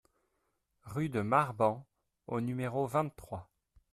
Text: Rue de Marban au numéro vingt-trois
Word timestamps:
Rue 0.81 1.09
de 1.09 1.21
Marban 1.21 1.85
au 2.25 2.41
numéro 2.41 2.87
vingt-trois 2.87 3.51